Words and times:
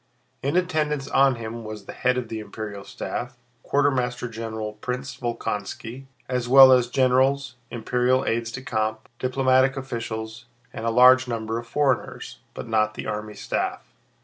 In 0.41 0.57
attendance 0.57 1.07
on 1.07 1.35
him 1.35 1.63
was 1.63 1.85
the 1.85 1.93
head 1.93 2.17
of 2.17 2.27
the 2.27 2.39
imperial 2.39 2.83
staff, 2.83 3.37
Quartermaster 3.61 4.27
General 4.27 4.73
Prince 4.73 5.15
Volkónski, 5.15 6.05
as 6.27 6.47
well 6.49 6.71
as 6.71 6.87
generals, 6.89 7.53
imperial 7.69 8.25
aides 8.25 8.51
de 8.51 8.63
camp, 8.63 9.07
diplomatic 9.19 9.77
officials, 9.77 10.45
and 10.73 10.87
a 10.87 10.89
large 10.89 11.27
number 11.27 11.59
of 11.59 11.67
foreigners, 11.67 12.39
but 12.55 12.67
not 12.67 12.95
the 12.95 13.05
army 13.05 13.35
staff. 13.35 13.93